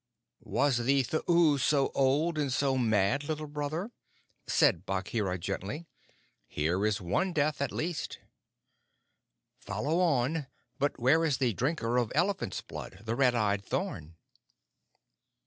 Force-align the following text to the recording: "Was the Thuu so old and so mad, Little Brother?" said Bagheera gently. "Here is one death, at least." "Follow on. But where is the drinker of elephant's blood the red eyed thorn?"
"Was 0.43 0.77
the 0.77 1.03
Thuu 1.03 1.59
so 1.59 1.91
old 1.93 2.39
and 2.39 2.51
so 2.51 2.75
mad, 2.75 3.25
Little 3.25 3.45
Brother?" 3.45 3.91
said 4.47 4.83
Bagheera 4.83 5.37
gently. 5.37 5.85
"Here 6.47 6.87
is 6.87 6.99
one 6.99 7.33
death, 7.33 7.61
at 7.61 7.71
least." 7.71 8.17
"Follow 9.59 9.99
on. 9.99 10.47
But 10.79 10.99
where 10.99 11.23
is 11.23 11.37
the 11.37 11.53
drinker 11.53 11.97
of 11.97 12.11
elephant's 12.15 12.61
blood 12.61 13.03
the 13.05 13.15
red 13.15 13.35
eyed 13.35 13.63
thorn?" 13.63 14.15